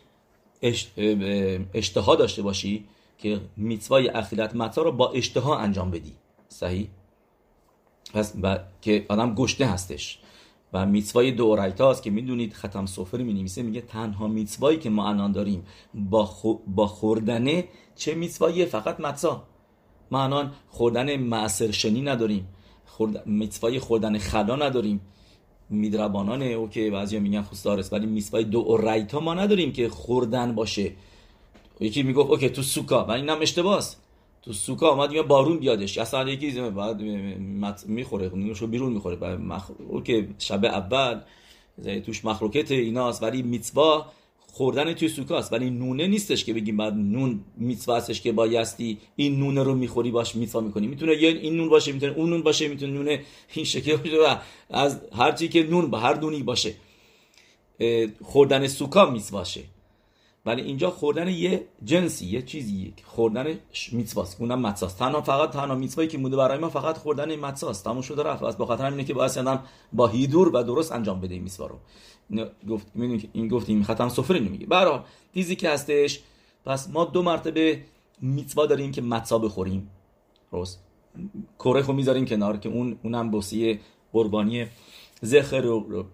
اشتها 1.73 2.15
داشته 2.15 2.41
باشی 2.41 2.85
که 3.17 3.41
میتوای 3.57 4.09
اخیلت 4.09 4.55
متا 4.55 4.81
رو 4.81 4.91
با 4.91 5.11
اشتها 5.11 5.57
انجام 5.57 5.91
بدی. 5.91 6.13
صحیح؟ 6.49 6.89
پس 8.13 8.33
و... 8.41 8.59
که 8.81 9.05
آدم 9.09 9.35
گشته 9.35 9.65
هستش. 9.65 10.19
و 10.75 10.85
میتوای 10.85 11.31
دو 11.31 11.55
هست 11.55 12.03
که 12.03 12.11
می‌دونید 12.11 12.53
ختم 12.53 12.85
سفر 12.85 13.17
می 13.17 13.33
نویسه 13.33 13.63
میگه 13.63 13.81
تنها 13.81 14.27
میتوایی 14.27 14.77
که 14.79 14.89
ما 14.89 15.09
الان 15.09 15.31
داریم 15.31 15.63
با, 15.93 16.29
با 16.67 16.87
خوردنه 16.87 17.65
چه 17.95 18.15
میتوایی 18.15 18.65
فقط 18.65 18.99
متا 18.99 19.43
ما 20.11 20.23
الان 20.23 20.51
خوردن 20.69 21.15
معصر 21.15 21.71
شنی 21.71 22.01
نداریم. 22.01 22.47
خورد... 22.85 23.27
میتوای 23.27 23.79
خوردن 23.79 24.17
خلا 24.17 24.55
نداریم. 24.55 25.01
میدربانانه 25.69 26.45
اوکی 26.45 26.89
بعضیا 26.89 27.19
میگن 27.19 27.41
خوستارست 27.41 27.93
ولی 27.93 28.05
میتوای 28.05 28.43
دو 28.43 28.77
رایتا 28.77 29.19
ما 29.19 29.33
نداریم 29.33 29.71
که 29.71 29.89
خوردن 29.89 30.55
باشه. 30.55 30.91
یکی 31.79 32.03
می‌گفت 32.03 32.29
اوکی 32.29 32.49
تو 32.49 32.61
سوکا 32.61 33.05
و 33.05 33.11
اینم 33.11 33.37
اشتباهه 33.41 33.83
تو 34.45 34.53
سوکا 34.53 34.89
آمد 34.89 35.11
یا 35.11 35.23
بارون 35.23 35.57
بیادش. 35.59 35.97
یا 35.97 36.05
ساعت 36.05 36.27
یکی 36.27 36.51
بعد 36.51 37.01
می‌خوره 37.85 38.31
نونشو 38.35 38.67
بیرون 38.67 38.93
می‌خوره. 38.93 39.15
بعد. 39.15 39.39
که 40.03 40.27
شب 40.39 40.65
اول 40.65 41.21
توش 42.05 42.25
مخلوقت 42.25 42.71
ایناست 42.71 43.23
ولی 43.23 43.41
میتوا 43.41 44.05
خوردن 44.47 44.93
توی 44.93 45.09
سوکاست. 45.09 45.53
ولی 45.53 45.69
نونه 45.69 46.07
نیستش 46.07 46.45
که 46.45 46.53
بگیم 46.53 46.77
بعد 46.77 46.93
نون 46.93 47.39
میتوا 47.57 47.95
هستش 47.95 48.21
که 48.21 48.31
بایستی 48.31 48.97
این 49.15 49.39
نونه 49.39 49.63
رو 49.63 49.75
می‌خوری 49.75 50.11
باش 50.11 50.35
میتوا 50.35 50.61
می‌کنی. 50.61 50.87
می‌تونه 50.87 51.13
یه 51.23 51.29
این 51.29 51.55
نون 51.55 51.69
باشه 51.69 51.91
می‌تونه 51.91 52.13
اون 52.13 52.29
نون 52.29 52.41
باشه 52.43 52.67
می‌تونه 52.67 52.93
نونه 52.93 53.23
این 53.53 53.65
شکل 53.65 53.95
باشه 53.95 54.17
و 54.17 54.35
از 54.69 55.01
هر 55.17 55.31
چی 55.31 55.47
که 55.47 55.63
نون 55.63 55.89
با 55.89 55.99
هر 55.99 56.13
دونی 56.13 56.43
باشه. 56.43 56.73
خوردن 58.23 58.67
سوکا 58.67 59.09
میتواشه 59.09 59.61
ولی 60.45 60.61
اینجا 60.61 60.91
خوردن 60.91 61.27
یه 61.27 61.67
جنسی 61.83 62.25
یه 62.25 62.41
چیزی 62.41 62.93
خوردن 63.03 63.59
میتواست 63.91 64.41
اونم 64.41 64.61
متساست 64.61 64.99
تنها 64.99 65.21
فقط 65.21 65.51
تنها 65.51 65.75
میتوایی 65.75 66.09
که 66.09 66.17
موده 66.17 66.35
برای 66.35 66.57
ما 66.57 66.69
فقط 66.69 66.97
خوردن 66.97 67.35
متساست 67.35 67.83
تموم 67.83 68.01
شده 68.01 68.23
رفت. 68.23 68.43
از 68.43 68.57
بخاطر 68.57 68.85
همینه 68.85 69.03
که 69.03 69.13
باید 69.13 69.37
آدم 69.37 69.63
با 69.93 70.07
هیدور 70.07 70.55
و 70.55 70.63
درست 70.63 70.91
انجام 70.91 71.21
بده 71.21 71.33
این 71.33 71.43
میتوا 71.43 71.67
رو. 71.67 71.79
گفت 72.69 72.87
این 73.33 73.47
گفتیم 73.47 73.83
ختم 73.83 74.09
سفره 74.09 74.39
نمیگه 74.39 74.65
برای 74.65 74.99
دیزی 75.33 75.55
که 75.55 75.69
هستش 75.69 76.19
پس 76.65 76.89
ما 76.89 77.05
دو 77.05 77.21
مرتبه 77.21 77.81
میتوا 78.21 78.65
داریم 78.65 78.91
که 78.91 79.01
متسا 79.01 79.39
بخوریم. 79.39 79.89
درست؟ 80.51 80.79
کره 81.59 81.81
خو 81.81 81.93
می‌ذاریم 81.93 82.25
کنار 82.25 82.57
که 82.57 82.69
اون 82.69 82.99
اونم 83.03 83.31
بوسی 83.31 83.79
قربانی 84.13 84.65
زخر 85.21 85.65
و 85.65 86.05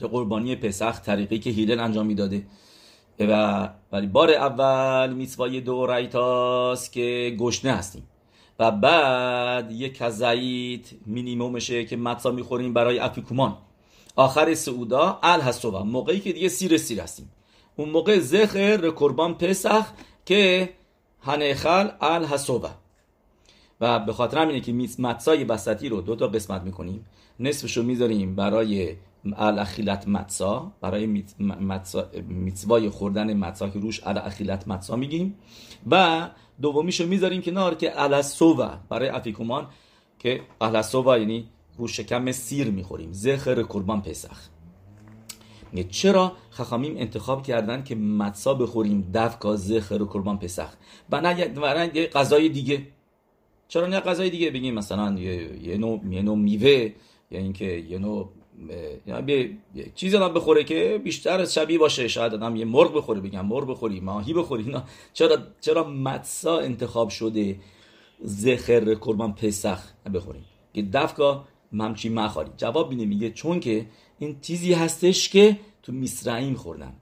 قربانی 0.00 0.56
پسخ 0.56 1.00
طریقی 1.00 1.38
که 1.38 1.50
هیلن 1.50 1.80
انجام 1.80 2.06
می‌داده. 2.06 2.46
و 3.18 3.68
ولی 3.92 4.06
بار 4.06 4.30
اول 4.30 5.12
میتوای 5.12 5.60
دو 5.60 5.86
رایتاست 5.86 6.92
که 6.92 7.36
گشنه 7.40 7.72
هستیم. 7.72 8.08
و 8.58 8.70
بعد 8.70 9.72
یک 9.72 9.98
کزاییت 9.98 10.90
مینیمومشه 11.06 11.84
که 11.84 11.96
مطا 11.96 12.30
می‌خوریم 12.30 12.72
برای 12.74 12.98
اپیکومان 12.98 13.56
آخر 14.16 14.54
سعودا 14.54 15.18
الحسوبا 15.22 15.84
موقعی 15.84 16.20
که 16.20 16.32
دیگه 16.32 16.48
سیر 16.48 16.78
سیر 16.78 17.00
هستیم. 17.00 17.32
اون 17.76 17.88
موقع 17.88 18.18
زخر 18.18 18.90
قربان 18.90 19.34
پسخ 19.34 19.86
که 20.26 20.70
هنخل 21.20 21.88
الحسوبا 22.00 22.70
و 23.80 23.98
به 23.98 24.12
خاطر 24.12 24.38
همینه 24.38 24.60
که 24.60 24.72
مطسای 24.98 25.44
بسطی 25.44 25.88
رو 25.88 26.00
دو 26.00 26.16
تا 26.16 26.26
قسمت 26.26 26.62
می‌کنیم. 26.62 27.06
نصفشو 27.40 27.82
می‌ذاریم 27.82 28.34
برای 28.34 28.94
الاخیلت 29.36 30.08
متسا 30.08 30.72
برای 30.80 31.24
میتوای 32.28 32.88
خوردن 32.88 33.34
متسا 33.34 33.68
که 33.68 33.78
روش 33.78 34.06
الاخیلت 34.06 34.68
متسا 34.68 34.96
میگیم 34.96 35.34
و 35.90 36.28
دومیشو 36.62 37.06
می‌ذاریم 37.06 37.42
کنار 37.42 37.74
که 37.74 38.02
الاسووا 38.02 38.78
برای 38.88 39.08
افیکومان 39.08 39.66
که 40.18 40.40
الاسووا 40.60 41.18
یعنی 41.18 41.48
رو 41.78 41.88
شکم 41.88 42.32
سیر 42.32 42.70
می‌خوریم 42.70 43.12
زخر 43.12 43.62
قربان 43.62 44.02
پسخ 44.02 44.48
چرا 45.90 46.32
خخامیم 46.50 46.96
انتخاب 46.96 47.42
کردن 47.42 47.84
که 47.84 47.94
متسا 47.94 48.54
بخوریم 48.54 49.10
دفکا 49.14 49.56
زخر 49.56 49.98
قربان 49.98 50.38
پسخ 50.38 50.68
و 51.10 51.20
نه 51.20 51.38
یه 51.94 52.06
غذای 52.06 52.48
دیگه 52.48 52.86
چرا 53.68 53.86
نه 53.86 54.00
غذای 54.00 54.30
دیگه 54.30 54.50
بگیم 54.50 54.74
مثلا 54.74 55.20
یه 55.20 55.76
نوع, 55.78 56.00
یه 56.10 56.22
نوع 56.22 56.36
میوه 56.38 56.92
یا 57.30 57.38
اینکه 57.38 57.64
یه 57.64 57.98
نوع 57.98 58.32
یعنی 59.06 59.58
چیزی 59.94 60.16
آدم 60.16 60.34
بخوره 60.34 60.64
که 60.64 61.00
بیشتر 61.04 61.44
شبیه 61.44 61.78
باشه. 61.78 62.08
شاید 62.08 62.34
آدم 62.34 62.56
یه 62.56 62.64
مرغ 62.64 62.96
بخوره 62.96 63.20
بگم 63.20 63.46
مرغ 63.46 63.70
بخوری 63.70 64.00
ماهی 64.00 64.34
بخوری 64.34 64.64
اینا. 64.64 64.84
چرا 65.12 65.38
چرا 65.60 65.84
متسا 65.84 66.58
انتخاب 66.58 67.08
شده 67.08 67.56
زخر 68.24 68.94
قربان 68.94 69.34
پسخ 69.34 69.80
بخوریم؟ 70.14 70.44
که 70.74 70.82
دفکا 70.82 71.44
ممچی 71.72 72.08
مخاری. 72.08 72.50
جواب 72.56 72.88
بینه 72.88 73.04
میگه 73.04 73.30
چون 73.30 73.60
که 73.60 73.86
این 74.18 74.36
چیزی 74.40 74.72
هستش 74.72 75.28
که 75.28 75.58
تو 75.82 75.92
میسرعیم 75.92 76.54
خوردن. 76.54 76.92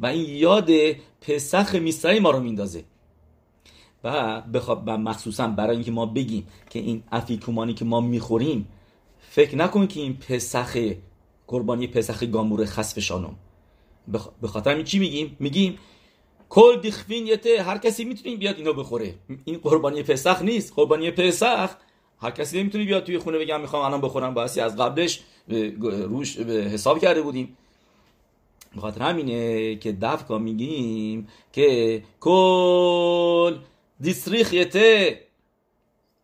و 0.00 0.06
این 0.06 0.36
یاد 0.36 0.70
پسخ 1.20 1.74
میسرعیم 1.74 2.22
ما 2.22 2.30
رو 2.30 2.40
میندازه. 2.40 2.84
و 4.04 4.40
بخواب 4.40 4.90
مخصوصا 4.90 5.48
برای 5.48 5.76
اینکه 5.76 5.90
ما 5.90 6.06
بگیم 6.06 6.46
که 6.70 6.78
این 6.78 7.02
افیکومانی 7.12 7.74
که 7.74 7.84
ما 7.84 8.00
می‌خوریم 8.00 8.68
فکر 9.30 9.56
نکن 9.56 9.86
که 9.86 10.00
این 10.00 10.16
پسخ 10.16 10.76
قربانی 11.46 11.86
پسخ 11.86 12.22
گامور 12.22 12.64
خصف 12.64 12.98
شانم. 12.98 13.36
به 14.42 14.48
خاطر 14.48 14.72
همین 14.72 14.84
چی 14.84 14.98
میگیم؟ 14.98 15.36
میگیم 15.40 15.78
کل 16.48 16.80
دیخفین 16.80 17.26
یته 17.26 17.62
هر 17.62 17.78
کسی 17.78 18.04
می‌تونه 18.04 18.36
بیاد 18.36 18.56
اینو 18.56 18.72
بخوره. 18.72 19.14
این 19.44 19.58
قربانی 19.58 20.02
پسخ 20.02 20.42
نیست. 20.42 20.72
قربانی 20.76 21.10
پسخ 21.10 21.70
هر 22.20 22.30
کسی 22.30 22.60
نمی‌تونه 22.60 22.84
بیاد 22.84 23.04
توی 23.04 23.18
خونه 23.18 23.38
بگم 23.38 23.60
می‌خوام 23.60 23.84
الان 23.84 24.00
بخورم. 24.00 24.34
باسی 24.34 24.60
از 24.60 24.76
قبلش 24.76 25.20
روش 25.80 26.38
حساب 26.38 26.98
کرده 26.98 27.22
بودیم. 27.22 27.56
بخاطر 28.76 29.02
همینه 29.02 29.76
که 29.76 29.92
دفکا 29.92 30.38
میگیم 30.38 31.28
که 31.52 32.02
کل 32.20 33.56
دیسریخیته 34.00 35.20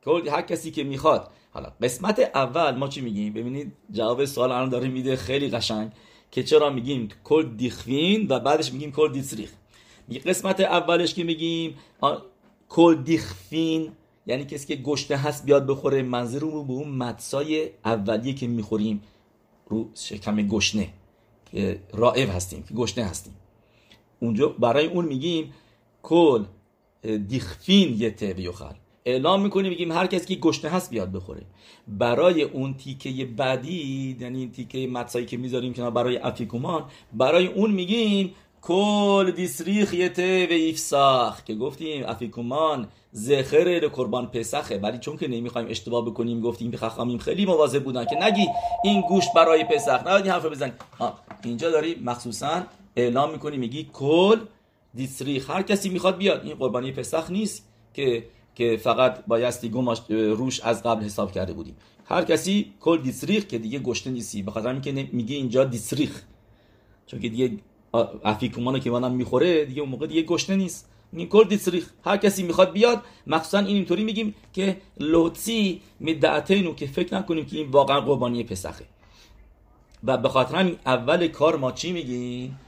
کل 0.04 0.28
هر 0.28 0.42
کسی 0.42 0.70
که 0.70 0.84
می‌خواد 0.84 1.30
حالا 1.54 1.72
قسمت 1.82 2.30
اول 2.34 2.76
ما 2.76 2.88
چی 2.88 3.00
میگیم؟ 3.00 3.32
ببینید 3.32 3.72
جواب 3.90 4.24
سوال 4.24 4.52
الان 4.52 4.68
داره 4.68 4.88
میده 4.88 5.16
خیلی 5.16 5.48
قشنگ 5.48 5.92
که 6.30 6.42
چرا 6.42 6.70
میگیم 6.70 7.08
کل 7.24 7.56
دیخوین 7.56 8.26
و 8.28 8.40
بعدش 8.40 8.72
میگیم 8.72 8.92
کل 8.92 9.12
دیسریخ. 9.12 9.52
قسمت 10.26 10.60
اولش 10.60 11.14
که 11.14 11.24
میگیم 11.24 11.76
کل 12.68 13.02
دیخفین 13.02 13.92
یعنی 14.26 14.44
کسی 14.44 14.66
که 14.66 14.82
گشته 14.82 15.16
هست 15.16 15.44
بیاد 15.44 15.66
بخوره 15.66 16.02
منظور 16.02 16.64
به 16.64 16.72
اون 16.72 16.88
مدسای 16.88 17.70
اولیه 17.84 18.34
که 18.34 18.46
می‌خوریم 18.46 19.02
رو 19.66 19.90
شکم 19.94 20.36
گشنه 20.36 20.88
که 21.52 21.80
رائب 21.92 22.28
هستیم 22.30 22.62
که 22.62 22.74
گشنه 22.74 23.04
هستیم. 23.04 23.34
اونجا 24.20 24.48
برای 24.48 24.86
اون 24.86 25.04
میگیم 25.04 25.52
کل 26.02 26.44
دیخفین 27.28 28.00
یه 28.00 28.10
بیوخل 28.10 28.74
اعلام 29.06 29.42
می‌کنیم 29.42 29.70
میگیم 29.70 29.92
هر 29.92 30.06
کسی 30.06 30.34
که 30.34 30.40
گشنه 30.40 30.70
هست 30.70 30.90
بیاد 30.90 31.12
بخوره. 31.12 31.42
برای 31.88 32.42
اون 32.42 32.74
تیکه 32.74 33.24
بعدی 33.24 34.16
یعنی 34.20 34.48
تیکه 34.48 34.86
مدسایی 34.86 35.26
که 35.26 35.36
می‌ذاریم 35.36 35.72
که 35.72 35.82
برای 35.82 36.16
افیکومان 36.16 36.84
برای 37.12 37.46
اون 37.46 37.70
میگیم 37.70 38.34
کل 38.62 39.30
دیسریخ 39.30 39.94
یته 39.94 40.46
و 40.50 40.52
ایفساخ 40.52 41.44
که 41.44 41.54
گفتیم 41.54 42.04
افیکومان 42.06 42.88
زخر 43.12 43.88
قربان 43.88 44.26
پسخه. 44.26 44.78
ولی 44.78 44.98
چون 44.98 45.16
که 45.16 45.28
نمی‌خوایم 45.28 45.68
اشتباه 45.70 46.04
بکنیم 46.04 46.40
گفتیم 46.40 46.70
به 46.70 46.76
خخامیم 46.76 47.18
خیلی 47.18 47.46
مواظب 47.46 47.84
بودن 47.84 48.04
که 48.04 48.16
نگی 48.16 48.46
این 48.84 49.00
گوشت 49.00 49.28
برای 49.36 49.64
پسخ. 49.64 50.00
نباید 50.00 50.26
حرف 50.26 50.46
بزن. 50.46 50.72
اینجا 51.44 51.70
داری 51.70 51.96
مخصوصا 52.04 52.62
اعلام 52.96 53.32
می‌کنی 53.32 53.56
میگی 53.56 53.90
کل 53.92 54.36
دیسریخ. 54.94 55.50
هر 55.50 55.62
کسی 55.62 55.88
می‌خواد 55.88 56.16
بیاد. 56.16 56.44
این 56.44 56.54
قربانی 56.54 56.92
پسخ 56.92 57.30
نیست 57.30 57.68
که 57.94 58.24
که 58.54 58.76
فقط 58.76 59.26
بایستی 59.26 59.68
گم 59.68 59.94
روش 60.08 60.60
از 60.60 60.82
قبل 60.82 61.04
حساب 61.04 61.32
کرده 61.32 61.52
بودیم. 61.52 61.76
هر 62.04 62.24
کسی 62.24 62.72
کل 62.80 62.98
دیسریخ 62.98 63.46
که 63.46 63.58
دیگه 63.58 63.78
گشته 63.78 64.10
نیستی. 64.10 64.42
به 64.42 64.50
خاطر 64.50 64.68
اینکه 64.68 65.08
میگه 65.12 65.36
اینجا 65.36 65.64
دیسریخ 65.64 66.22
چون 67.06 67.20
که 67.20 67.28
دیگه 67.28 67.58
افیکومانو 68.24 68.78
که 68.78 68.90
منم 68.90 69.12
می‌خوره 69.12 69.64
دیگه 69.64 69.80
اون 69.80 69.90
موقع 69.90 70.06
دیگه 70.06 70.22
گشنه 70.22 70.56
نیست. 70.56 70.90
این 71.12 71.28
کل 71.28 71.44
دیسریخ 71.44 71.90
هر 72.04 72.16
کسی 72.16 72.42
می‌خواد 72.42 72.72
بیاد 72.72 73.02
مخصوصا 73.26 73.58
این 73.58 73.76
اینطوری 73.76 74.04
میگیم 74.04 74.34
که 74.52 74.76
لوتی 75.00 75.80
مدعتینو 76.00 76.74
که 76.74 76.86
فکر 76.86 77.14
نکنیم 77.14 77.46
که 77.46 77.56
این 77.56 77.68
واقعا 77.68 78.00
قربانی 78.00 78.44
پسخه. 78.44 78.84
و 80.04 80.16
به 80.16 80.28
خاطر 80.28 80.76
اول 80.86 81.28
کار 81.28 81.56
ما 81.56 81.72
چی 81.72 81.92
میگیم؟ 81.92 82.58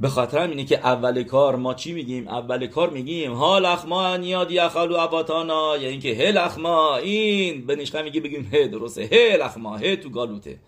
به 0.00 0.08
خاطر 0.08 0.38
اینه 0.38 0.64
که 0.64 0.78
اول 0.78 1.22
کار 1.22 1.56
ما 1.56 1.74
چی 1.74 1.92
میگیم؟ 1.92 2.28
اول 2.28 2.66
کار 2.66 2.90
میگیم 2.90 3.32
ها 3.32 3.58
لخما 3.58 4.16
نیادی 4.16 4.58
اخلو 4.58 4.96
اباتانا 4.96 5.76
یا 5.76 5.88
اینکه 5.88 6.14
هل 6.14 6.36
اخما 6.36 6.96
این 6.96 7.66
به 7.66 7.76
نشقه 7.76 8.02
میگه 8.02 8.20
بگیم 8.20 8.50
ه 8.52 8.68
درسته 8.68 9.02
هل 9.02 9.42
لخما 9.42 9.76
ه 9.76 9.96
تو 9.96 10.10
گالوته. 10.10 10.58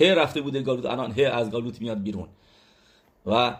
ه 0.00 0.04
رفته 0.04 0.40
بوده 0.40 0.62
گالوت 0.62 0.86
الان 0.86 1.12
ه 1.12 1.20
از 1.22 1.50
گالوت 1.50 1.80
میاد 1.80 2.02
بیرون. 2.02 2.28
و 3.26 3.56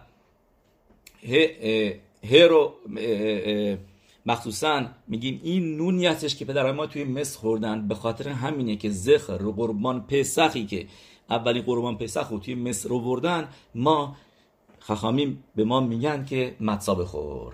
ه 2.31 2.47
رو 2.50 2.73
مخصوصا 4.26 4.85
میگیم 5.09 5.40
این 5.45 5.76
نونی 5.76 6.07
هستش 6.07 6.37
که 6.37 6.45
پدر 6.45 6.73
ما 6.73 6.87
توی 6.87 7.04
مصر 7.04 7.38
خوردن 7.38 7.88
به 7.88 7.95
خاطر 7.95 8.28
همینه 8.28 8.76
که 8.76 8.90
زخر 8.90 9.38
رو 9.38 9.52
قربان 9.52 10.07
پسخی 10.07 10.66
که 10.66 10.87
اولین 11.31 11.62
قربان 11.62 11.99
پسخ 11.99 12.28
رو 12.28 12.38
توی 12.38 12.54
مصر 12.54 12.88
رو 12.88 13.00
بردن 13.00 13.49
ما 13.75 14.16
خخامیم 14.82 15.44
به 15.54 15.64
ما 15.64 15.80
میگن 15.80 16.24
که 16.24 16.56
مطسا 16.60 16.94
بخور. 16.94 17.52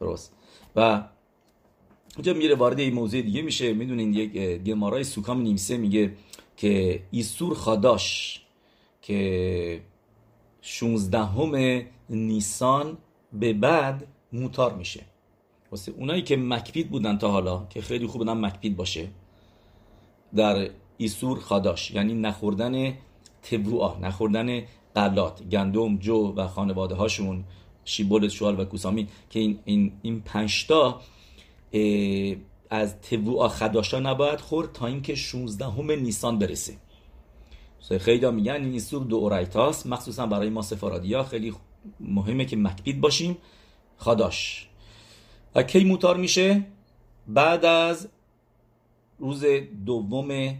درست. 0.00 0.34
و 0.76 1.02
اینجا 2.16 2.32
میره 2.34 2.54
وارد 2.54 2.78
این 2.80 2.94
موضوع 2.94 3.22
دیگه 3.22 3.42
میشه. 3.42 3.72
می‌دونین 3.72 4.14
یک 4.14 4.32
گمارای 4.62 5.04
سوکام 5.04 5.40
نیمسه 5.40 5.76
میگه 5.76 6.12
که 6.56 7.02
ایسور 7.10 7.54
خاداش 7.54 8.40
که 9.02 9.80
16 10.60 11.18
همه 11.24 11.86
نیسان 12.10 12.98
به 13.32 13.52
بعد 13.52 14.06
موتار 14.32 14.74
میشه. 14.74 15.00
واسه 15.70 15.92
اونایی 15.92 16.22
که 16.22 16.36
مکپید 16.36 16.90
بودن 16.90 17.18
تا 17.18 17.30
حالا 17.30 17.66
که 17.70 17.80
خیلی 17.80 18.06
خوب 18.06 18.18
بودن 18.18 18.32
مکپید 18.32 18.76
باشه 18.76 19.08
در 20.34 20.70
ایسور 20.96 21.38
خاداش. 21.40 21.90
یعنی 21.90 22.14
نخوردن 22.14 22.94
تبوعا 23.42 23.98
نخوردن 23.98 24.62
قلات 24.94 25.42
گندم 25.42 25.98
جو 25.98 26.34
و 26.36 26.46
خانواده 26.46 26.94
هاشون 26.94 27.44
شیبول 27.84 28.28
شوال 28.28 28.60
و 28.60 28.64
کوسامی 28.64 29.08
که 29.30 29.40
این 29.40 29.58
این 29.64 29.92
این 30.02 30.20
پنجتا 30.20 31.00
از 32.70 33.00
تبوعا 33.00 33.48
خداشا 33.48 34.00
نباید 34.00 34.40
خورد 34.40 34.72
تا 34.72 34.86
اینکه 34.86 35.14
16 35.14 35.64
همه 35.64 35.96
نیسان 35.96 36.38
برسه. 36.38 36.76
خیلی 38.00 38.24
ها 38.24 38.30
میگن 38.30 38.52
این 38.52 38.72
ایسور 38.72 39.04
دو 39.04 39.16
اورایتاس 39.16 39.86
مخصوصا 39.86 40.26
برای 40.26 40.50
ما 40.50 40.62
سفارادی 40.62 41.22
خیلی 41.22 41.54
مهمه 42.00 42.44
که 42.44 42.56
مکبید 42.56 43.00
باشیم. 43.00 43.36
خداش 43.98 44.68
و 45.54 45.62
کی 45.62 45.84
موتار 45.84 46.16
میشه؟ 46.16 46.66
بعد 47.28 47.64
از 47.64 48.08
روز 49.18 49.44
دوم 49.86 50.54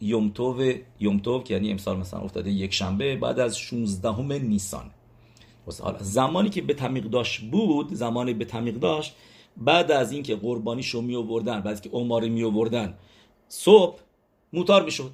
یومتوو 0.00 0.72
یومتوو 1.00 1.42
که 1.42 1.54
یعنی 1.54 1.70
امسال 1.70 1.96
مثلا 1.96 2.20
افتاده 2.20 2.50
یک 2.50 2.74
شنبه 2.74 3.16
بعد 3.16 3.40
از 3.40 3.58
16 3.58 4.12
همه 4.12 4.38
نیسان 4.38 4.90
حالا 5.82 5.98
زمانی 6.00 6.48
که 6.48 6.62
به 6.62 6.74
تمیق 6.74 7.04
داشت 7.04 7.40
بود 7.40 7.94
زمانی 7.94 8.34
به 8.34 8.44
تمیق 8.44 8.74
داشت 8.74 9.16
بعد 9.56 9.90
از 9.90 10.12
اینکه 10.12 10.36
قربانی 10.36 10.82
شو 10.82 11.00
می 11.00 11.16
آوردن 11.16 11.60
بعد 11.60 11.80
که 11.80 11.90
عماره 11.90 12.28
می 12.28 12.44
آوردن 12.44 12.98
صبح 13.48 13.98
موتار 14.52 14.84
می‌شد 14.84 15.12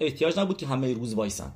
احتیاج 0.00 0.38
نبود 0.38 0.56
که 0.56 0.66
همه 0.66 0.92
روز 0.92 1.14
وایسن. 1.14 1.52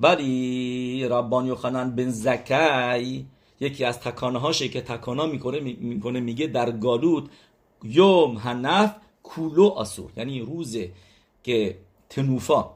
ولی 0.00 1.08
ربانی 1.10 1.54
خنن 1.54 1.96
بن 1.96 2.10
زکی 2.10 3.26
یکی 3.60 3.84
از 3.84 4.00
تکانه 4.00 4.38
هاشه 4.38 4.68
که 4.68 4.80
تکانا 4.80 5.26
می‌کنه 5.26 5.60
می‌کنه 5.60 6.20
میگه 6.20 6.46
در 6.46 6.70
گالود 6.70 7.30
یوم 7.84 8.36
هنف 8.36 8.94
کولو 9.22 9.66
آسور. 9.66 10.10
یعنی 10.16 10.40
روزه 10.40 10.92
که 11.42 11.78
تنوفا. 12.10 12.70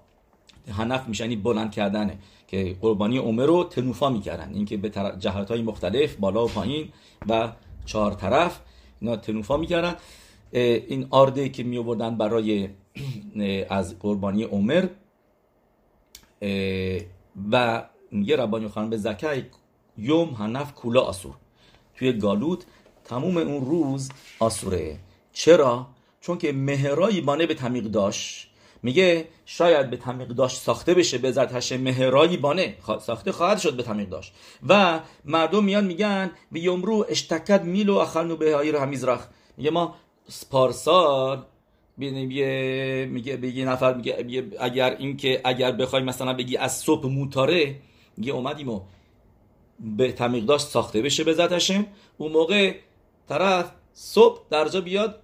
هنف 0.69 1.09
میشه 1.09 1.25
یعنی 1.25 1.37
بلند 1.37 1.73
کردنه 1.73 2.19
که 2.47 2.77
قربانی 2.81 3.19
عمر 3.19 3.47
رو 3.47 3.65
تنوفا 3.65 4.11
می‌کردن. 4.11 4.55
اینکه 4.55 4.77
به 4.77 4.91
جهت 5.19 5.51
های 5.51 5.63
مختلف 5.63 6.17
بالا 6.17 6.45
و 6.45 6.49
پایین 6.49 6.89
و 7.29 7.53
چهار 7.85 8.13
طرف 8.13 8.61
اینا 9.01 9.17
تنوفا 9.17 9.57
می‌کردن. 9.57 9.95
این 10.53 11.07
آرده 11.11 11.49
که 11.49 11.63
می 11.63 11.83
برای 12.19 12.69
از 13.71 13.99
قربانی 13.99 14.43
عمر 14.43 14.89
و 17.53 17.85
میگه 18.11 18.37
ربانی 18.37 18.69
خانم 18.69 18.91
به 18.91 18.97
زکای 18.97 19.43
یوم 19.99 20.29
هنف 20.29 20.75
کولا 20.75 21.01
آسور. 21.01 21.35
توی 21.95 22.13
گالوت 22.13 22.67
تموم 23.05 23.37
اون 23.37 23.65
روز 23.65 24.11
آسوره. 24.39 24.99
چرا؟ 25.33 25.87
چون 26.21 26.39
که 26.39 26.53
مهرایی 26.53 27.21
بانه 27.21 27.47
به 27.47 27.55
تمیق 27.55 27.85
داشت. 27.85 28.52
میگه 28.83 29.29
شاید 29.47 29.91
به 29.91 29.97
تمیق 29.97 30.29
داشت 30.29 30.57
ساخته 30.57 30.95
بشه 30.95 31.19
به 31.19 31.33
زرتش 31.33 31.73
مهرایی 31.73 32.37
بانه. 32.37 32.77
ساخته 33.01 33.33
خواهد 33.33 33.59
شد 33.59 33.77
به 33.77 33.83
تمیق 33.83 34.09
داشت. 34.09 34.35
و 34.69 35.01
مردم 35.25 35.65
میان 35.65 35.85
میگن 35.85 36.31
به 36.53 36.61
یمرو 36.61 37.07
اشتکت 37.09 37.63
میلو 37.63 37.97
اخلنو 37.97 38.37
به 38.37 38.57
های 38.57 38.71
همیزرخ 38.71 39.27
میگه 39.57 39.71
ما 39.71 39.95
پارسال 40.51 41.45
میگه 41.97 43.09
میگه 43.11 43.47
یه 43.47 43.65
نفر 43.65 43.95
میگه 43.95 44.47
اگر 44.61 44.97
اینکه 44.99 45.41
اگر 45.45 45.73
بخوای 45.73 46.03
مثلا 46.03 46.35
بگی 46.35 46.57
از 46.57 46.77
صبح 46.77 47.07
موتاره 47.07 47.77
میگه 48.17 48.33
اومدیم 48.33 48.69
و 48.69 48.81
به 49.81 50.13
تمیق 50.13 50.45
داشت 50.45 50.67
ساخته 50.67 51.03
بشه 51.03 51.25
به 51.25 51.35
ذاتشم 51.35 51.87
اون 52.19 52.33
موقع 52.33 52.75
طرف 53.29 53.73
صبح 53.93 54.41
درجا 54.51 54.81
بیاد 54.81 55.23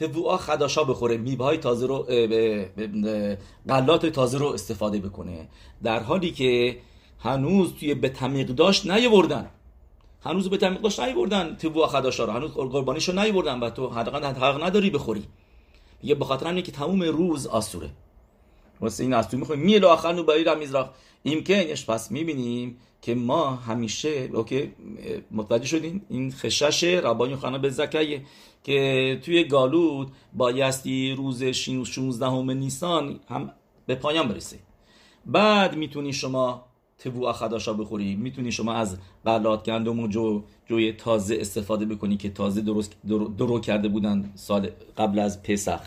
تبوعا 0.00 0.36
خداشا 0.36 0.84
بخوره 0.84 1.16
میوه 1.16 1.44
های 1.44 1.58
تازه 1.58 1.86
رو 1.86 2.06
غلات 3.68 4.06
تازه 4.06 4.38
رو 4.38 4.46
استفاده 4.46 4.98
بکنه. 4.98 5.48
در 5.82 6.00
حالی 6.00 6.30
که 6.30 6.76
هنوز 7.18 7.72
توی 7.80 7.94
به 7.94 8.08
تمیق 8.08 8.46
داشت 8.46 8.90
نیوردن 8.90 9.50
هنوز 10.24 10.50
به 10.50 10.56
تمیق 10.56 10.80
داشت 10.80 11.00
نیوردن 11.00 11.56
تبوعا 11.56 11.86
خداشا 11.86 12.24
رو. 12.24 12.32
هنوز 12.32 12.50
قربانیش 12.50 13.08
رو 13.08 13.20
نیوردن 13.20 13.60
و 13.60 13.70
تو 13.70 13.88
حق 13.88 14.64
نداری 14.64 14.90
بخوری. 14.90 15.24
میگه 16.02 16.14
به 16.14 16.24
خاطر 16.24 16.46
همینه 16.46 16.62
که 16.62 16.72
تموم 16.72 17.02
روز 17.02 17.46
آسوره. 17.46 17.90
واسه 18.80 19.02
این 19.04 19.12
از 19.12 19.28
تو 19.28 19.36
می‌خوایم 19.36 19.62
میلو 19.62 19.88
آخر 19.88 20.12
نو 20.12 20.22
باید 20.22 20.48
میزراخ 20.48 20.88
ایمکنش 21.22 21.86
پس 21.86 22.10
می‌بینیم 22.10 22.76
که 23.02 23.14
ما 23.14 23.50
همیشه 23.50 24.30
اوکی 24.32 24.72
متوجه 25.30 25.66
شدیم 25.66 26.06
این 26.08 26.32
خشش 26.32 26.84
ربانی 26.84 27.36
خانه 27.36 27.58
به 27.58 27.70
زکیه 27.70 28.22
که 28.64 29.20
توی 29.24 29.44
گالود 29.44 30.08
بایستی 30.32 31.12
روز 31.12 31.42
16 31.42 32.26
همه 32.26 32.54
نیسان 32.54 33.20
هم 33.28 33.52
به 33.86 33.94
پایان 33.94 34.28
برسه. 34.28 34.58
بعد 35.26 35.76
می‌تونی 35.76 36.12
شما 36.12 36.64
تبو 36.98 37.32
خداشا 37.32 37.72
بخوری. 37.72 38.16
می‌تونی 38.16 38.52
شما 38.52 38.72
از 38.72 38.98
غلات 39.24 39.64
گندم 39.64 40.00
و 40.00 40.08
جو 40.08 40.42
جوی 40.66 40.92
تازه 40.92 41.36
استفاده 41.40 41.84
بکنی 41.84 42.16
که 42.16 42.30
تازه 42.30 42.60
درست 42.60 42.96
درو, 43.38 43.60
کرده 43.60 43.88
بودن 43.88 44.32
سال 44.34 44.70
قبل 44.96 45.18
از 45.18 45.42
پسخ. 45.42 45.80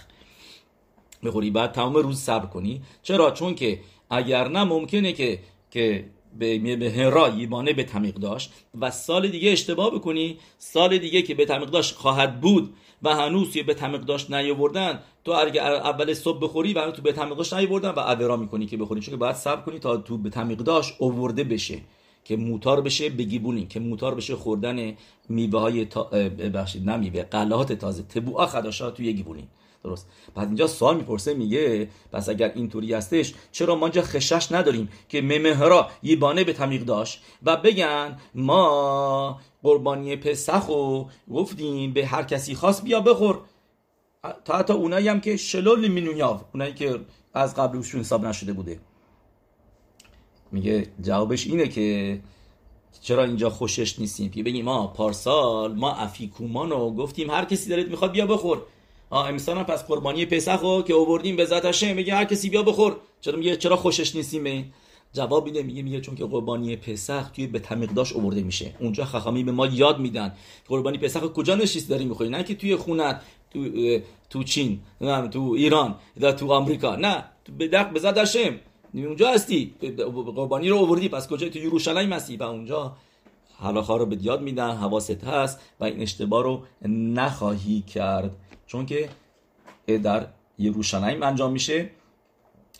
بخوری 1.24 1.52
بعد 1.52 1.72
تمام 1.72 1.94
روز 1.94 2.20
صبر 2.20 2.46
کنی. 2.46 2.82
چرا؟ 3.04 3.32
چون 3.32 3.56
که 3.56 3.80
اگر 4.10 4.48
نه 4.48 4.64
ممکنه 4.64 5.14
که 5.14 5.40
که 5.72 6.06
به 6.40 6.94
هرا 6.96 7.30
یبانه 7.30 7.74
به 7.74 7.84
تمیق 7.84 8.16
داشت 8.16 8.54
و 8.82 8.92
سال 8.92 9.28
دیگه 9.28 9.52
اشتباه 9.52 9.96
بکنی. 9.96 10.38
سال 10.58 10.98
دیگه 10.98 11.22
که 11.22 11.36
به 11.36 11.46
تمیق 11.46 11.70
داشت 11.70 11.96
خواهد 11.96 12.42
بود 12.42 12.74
و 13.04 13.16
هنوز 13.16 13.56
یه 13.56 13.64
به 13.64 13.74
تمیق 13.74 14.02
داشت 14.02 14.32
نیاوردن 14.32 15.00
تو 15.26 15.32
اگه 15.32 15.62
اول 15.62 16.14
صبح 16.14 16.44
بخوری 16.44 16.74
و 16.74 16.92
تو 16.92 17.02
به 17.02 17.12
تمیق 17.12 17.38
داشت 17.38 17.54
نیاوردن 17.54 17.90
و 17.90 18.00
عبرا 18.00 18.38
می‌کنی 18.38 18.66
که 18.66 18.78
بخوری. 18.78 19.02
چون 19.02 19.20
باید 19.20 19.36
صبر 19.36 19.62
کنی 19.62 19.80
تا 19.80 19.98
تو 19.98 20.18
به 20.18 20.30
تمیق 20.30 20.58
داشت 20.58 20.96
اوورده 21.00 21.44
بشه 21.44 21.80
که 22.26 22.36
موتار 22.36 22.82
بشه 22.82 23.10
بگیبونی 23.10 23.66
که 23.66 23.80
موتار 23.80 24.16
بشه 24.16 24.36
خوردن 24.36 24.94
میوه 25.30 25.60
های 25.60 25.86
تا... 25.86 26.04
ببخشید 26.04 26.90
نه 26.90 26.98
میوه 26.98 27.24
قلات 27.24 27.74
تازه. 27.74 28.04
تبوعا 28.04 28.46
خداشا 28.46 28.92
توی 28.92 29.14
گیبونی. 29.14 29.48
درست. 29.84 30.08
بعد 30.36 30.48
اینجا 30.48 30.68
سوال 30.68 30.98
می‌پرسه 30.98 31.34
میگه 31.34 31.90
پس 32.12 32.30
اگر 32.30 32.52
اینطوری 32.56 32.94
هستش 32.94 33.34
چرا 33.52 33.76
ما 33.76 33.86
اینجا 33.86 34.02
خشش 34.02 34.52
نداریم 34.52 34.90
که 35.10 35.22
ممهرا 35.22 35.90
یبانه 36.04 36.44
به 36.44 36.54
تمیق 36.54 36.84
داشت 36.84 37.24
و 37.44 37.58
بگن 37.58 38.18
ما 38.36 39.42
قربانی 39.64 40.16
پسخ 40.16 40.70
و 40.70 41.06
گفتیم 41.34 41.94
به 41.94 42.06
هر 42.06 42.24
کسی 42.24 42.56
خاص 42.56 42.84
بیا 42.84 43.00
بخور. 43.00 43.40
تا 44.46 44.58
حتی 44.58 44.74
اونایی 44.74 45.08
هم 45.08 45.22
که 45.22 45.38
شلول 45.38 45.88
مینونیاو 45.88 46.40
اونایی 46.54 46.74
که 46.74 47.00
از 47.34 47.56
قبل 47.56 47.78
اوشون 47.78 48.00
حساب 48.00 48.26
نشده 48.26 48.54
بوده. 48.54 48.80
میگه 50.52 50.88
جوابش 51.02 51.48
اینه 51.48 51.68
که 51.68 52.20
چرا 53.02 53.24
اینجا 53.24 53.50
خوشش 53.50 54.00
نیستیم؟ 54.00 54.32
که 54.32 54.44
بگیم 54.44 54.66
ما 54.66 54.88
پارسال 54.88 55.76
ما 55.76 55.92
افیکومان 55.92 56.70
رو 56.70 56.92
گفتیم 56.92 57.32
هر 57.32 57.46
کسی 57.46 57.70
دارید 57.70 57.90
می‌خواد 57.90 58.12
بیا 58.12 58.26
بخور. 58.26 58.62
امسال 59.18 59.58
هم 59.58 59.64
پس 59.64 59.88
قربانی 59.88 60.26
پسخ 60.26 60.62
رو 60.62 60.82
که 60.82 60.94
آوردیم 60.94 61.36
به 61.36 61.46
ذات 61.46 61.66
هاشم. 61.66 61.96
میگه 61.96 62.14
هر 62.16 62.26
کسی 62.26 62.50
بیا 62.50 62.64
بخور. 62.64 62.96
چرا 63.22 63.38
میگه 63.38 63.58
چرا 63.58 63.76
خوشش 63.76 64.16
نیستیم؟ 64.16 64.74
جواب 65.14 65.46
میده 65.46 65.64
میگه 65.64 65.82
میگه 65.82 66.02
چون 66.02 66.16
که 66.16 66.26
قربانی 66.26 66.76
پسخ 66.76 67.30
توی 67.30 67.48
به 67.48 67.60
تمیقداش 67.60 68.14
آورده 68.14 68.42
میشه. 68.42 68.76
اونجا 68.80 69.06
خخامی 69.06 69.44
به 69.44 69.52
ما 69.52 69.68
یاد 69.68 70.00
میدن. 70.00 70.34
قربانی 70.68 70.98
پسخ 70.98 71.34
کجا 71.34 71.56
نشیست 71.56 71.90
داری 71.90 72.06
می‌خوری؟ 72.06 72.30
نه 72.30 72.44
که 72.44 72.56
توی 72.56 72.76
خونت 72.76 73.22
تو 73.54 73.60
تو 74.30 74.44
چین 74.44 74.80
نه 75.02 75.28
تو 75.28 75.54
ایران 75.58 75.96
یا 76.18 76.32
تو 76.32 76.52
آمریکا. 76.52 76.96
نه 76.96 77.24
تو 77.46 77.54
به 77.58 77.68
دق 77.68 77.90
به 77.94 78.00
اونجا 78.96 79.30
هستی. 79.30 79.74
قربانی 80.36 80.70
رو 80.70 80.78
آوردی. 80.78 81.10
پس 81.10 81.28
کجا؟ 81.28 81.50
تو 81.50 81.60
یروشلایم 81.60 82.14
هستی. 82.14 82.38
و 82.38 82.44
اونجا 82.44 82.96
حالا 83.58 83.98
رو 83.98 84.06
به 84.06 84.18
یاد 84.22 84.42
میدن 84.42 84.72
حواست 84.72 85.24
هست 85.24 85.60
و 85.80 85.84
این 85.84 86.02
اشتباه 86.02 86.44
رو 86.44 86.64
نخواهی 86.90 87.82
کرد. 87.82 88.36
چون 88.68 88.86
که 88.86 89.10
در 90.04 90.28
یروشلایم 90.60 91.24
انجام 91.24 91.52
میشه. 91.52 91.90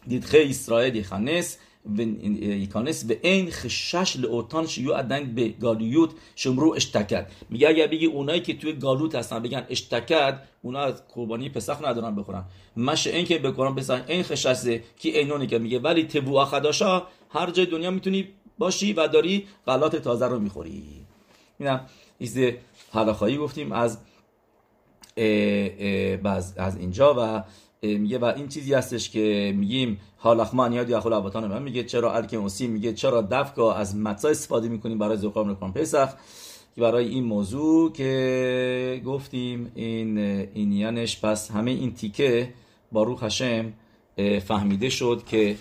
دیدخه 0.08 0.46
اسرائیل 0.50 0.96
یخنس 0.96 1.58
و 1.98 2.02
یکانس 2.02 3.06
و 3.10 3.14
این 3.22 3.52
خشش 3.52 4.18
لاوتان 4.18 4.68
شیو 4.68 4.92
ادن 4.92 5.36
به 5.36 5.50
گالیوت 5.50 6.10
شمرو 6.36 6.74
اشتکد 6.74 7.32
میگه 7.50 7.70
اگر 7.70 7.88
بگی 7.88 8.06
اونایی 8.06 8.42
که 8.42 8.54
توی 8.54 8.74
گالوت 8.74 9.16
هستن 9.16 9.40
بگن 9.40 9.66
اشتکد 9.70 10.44
اونا 10.62 10.80
از 10.80 11.08
قربانی 11.08 11.50
پسخ 11.50 11.86
ندارن 11.86 12.16
بخورن. 12.16 12.44
مشه 12.78 13.10
این 13.10 13.26
که 13.26 13.38
بکنن 13.40 13.76
پسخ 13.76 14.02
این 14.08 14.24
خششه 14.24 14.84
که 15.00 15.20
اینونی 15.20 15.48
که 15.48 15.60
میگه. 15.60 15.80
ولی 15.80 16.04
تبو 16.04 16.36
اخداشا 16.36 17.04
هر 17.30 17.52
جای 17.52 17.66
دنیا 17.66 17.92
می‌تونی 17.92 18.28
باشی 18.64 18.94
و 18.94 19.08
داری 19.08 19.48
غلات 19.68 19.96
تازه 19.96 20.28
رو 20.28 20.40
می‌خوری. 20.40 20.84
اینم 21.60 21.80
ایزده 22.18 22.58
حلاخایی 22.94 23.38
گفتیم 23.38 23.72
از 23.72 23.98
از 26.58 26.78
اینجا 26.78 27.16
و 27.18 27.44
میگه 27.88 28.18
و 28.18 28.26
این 28.26 28.48
چیزی 28.48 28.74
هستش 28.74 29.10
که 29.10 29.54
میگیم 29.56 30.00
حالاخمان 30.18 30.74
یاد 30.74 30.90
یا 30.90 31.02
خود 31.02 31.14
من 31.38 31.64
میگه 31.64 31.84
چرا 31.84 32.16
الکموسی 32.16 32.68
میگه 32.68 32.94
چرا 32.94 33.22
دفکا 33.22 33.74
از 33.74 33.96
متسا 33.96 34.30
استفاده 34.30 34.68
می‌کنیم 34.68 34.98
برای 34.98 35.18
زخام 35.18 35.50
رکان 35.50 35.74
پسخ 35.74 36.10
که 36.76 36.82
برای 36.82 37.08
این 37.08 37.24
موضوع 37.24 37.92
که 37.92 39.02
گفتیم 39.06 39.72
این 39.76 40.18
اینیانش 40.54 41.26
پس 41.26 41.52
همه 41.52 41.72
این 41.72 41.94
تیکه 41.94 42.54
باروخ 42.92 43.24
هشم 43.24 43.74
فهمیده 44.48 44.90
شد 44.90 45.24
که 45.26 45.58